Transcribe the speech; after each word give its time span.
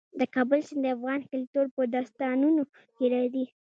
د 0.19 0.21
کابل 0.35 0.59
سیند 0.67 0.83
د 0.91 0.93
افغان 0.95 1.21
کلتور 1.31 1.65
په 1.75 1.81
داستانونو 1.95 2.63
کې 2.95 3.05
راځي. 3.13 3.45